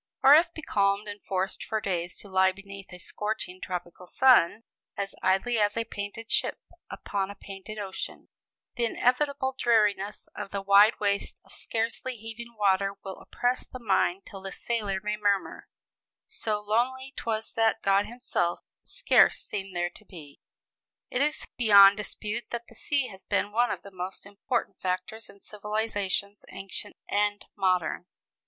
'"Or 0.23 0.33
if 0.33 0.51
becalmed, 0.51 1.07
and 1.07 1.21
forced 1.21 1.61
for 1.63 1.79
days 1.79 2.15
to 2.17 2.27
lie 2.27 2.51
beneath 2.51 2.91
a 2.91 2.97
scorching 2.97 3.61
tropical 3.61 4.07
sun, 4.07 4.63
"As 4.97 5.13
idly 5.21 5.59
as 5.59 5.77
a 5.77 5.83
painted 5.83 6.31
ship 6.31 6.57
Upon 6.89 7.29
a 7.29 7.35
painted 7.35 7.77
ocean," 7.77 8.29
the 8.75 8.85
inevitable 8.85 9.53
dreariness 9.55 10.25
of 10.35 10.49
the 10.49 10.63
wide 10.63 10.99
waste 10.99 11.39
of 11.45 11.51
scarcely 11.51 12.15
heaving 12.15 12.55
water 12.57 12.95
will 13.03 13.19
oppress 13.19 13.67
the 13.67 13.77
mind 13.77 14.23
till 14.25 14.41
the 14.41 14.51
sailor 14.51 14.99
may 15.03 15.17
murmur: 15.17 15.67
"So 16.25 16.59
lonely 16.61 17.13
'twas 17.15 17.53
that 17.53 17.83
God 17.83 18.07
himself 18.07 18.61
Scarce 18.81 19.37
seemed 19.37 19.75
there 19.75 19.91
to 19.91 20.03
be." 20.03 20.41
It 21.11 21.21
is 21.21 21.45
beyond 21.57 21.95
dispute 21.97 22.45
that 22.49 22.65
the 22.65 22.73
sea 22.73 23.09
has 23.09 23.23
been 23.23 23.51
one 23.51 23.69
of 23.69 23.83
the 23.83 23.91
most 23.91 24.25
important 24.25 24.79
factors 24.79 25.29
in 25.29 25.41
civilizations 25.41 26.43
ancient 26.49 26.97
and 27.07 27.45
modern. 27.55 28.07